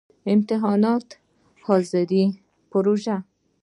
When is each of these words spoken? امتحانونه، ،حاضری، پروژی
امتحانونه، 0.33 0.93
،حاضری، 1.65 2.23
پروژی 2.69 3.17